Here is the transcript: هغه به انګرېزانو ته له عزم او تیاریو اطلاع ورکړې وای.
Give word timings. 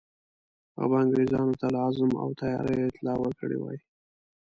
هغه 0.77 0.83
به 0.89 0.95
انګرېزانو 1.03 1.55
ته 1.59 1.67
له 1.73 1.79
عزم 1.87 2.11
او 2.21 2.29
تیاریو 2.41 2.89
اطلاع 2.89 3.17
ورکړې 3.19 3.57
وای. 3.59 3.77